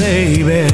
[0.00, 0.64] baby.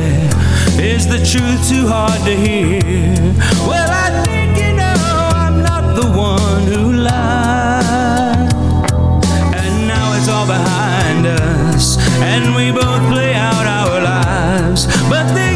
[0.79, 3.19] Is the truth too hard to hear?
[3.67, 4.95] Well, I think you know
[5.45, 8.53] I'm not the one who lied.
[9.61, 14.87] And now it's all behind us, and we both play out our lives.
[15.11, 15.56] But the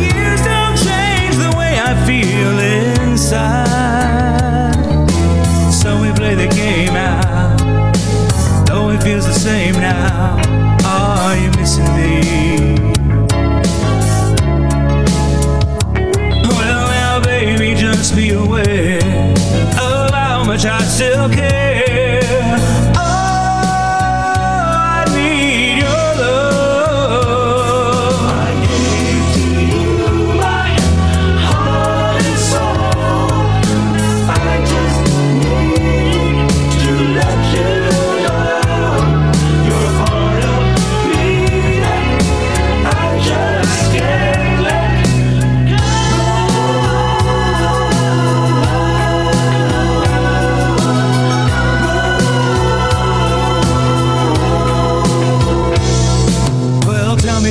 [20.63, 21.70] I still care.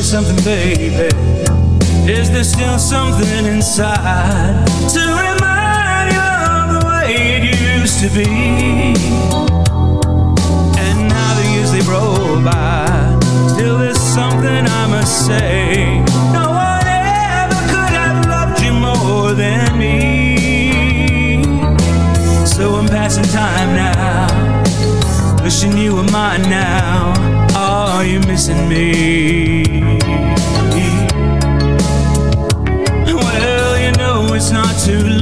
[0.09, 1.07] Something, baby.
[2.11, 7.43] Is there still something inside to remind you of the way it
[7.77, 8.25] used to be?
[10.81, 13.19] And now the years they roll by,
[13.53, 16.01] still there's something I must say.
[16.33, 21.43] No one ever could have loved you more than me.
[22.47, 27.48] So I'm passing time now, wishing you were mine now.
[27.99, 29.63] Are you missing me?
[33.13, 35.18] Well, you know it's not too late.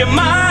[0.00, 0.49] your mind?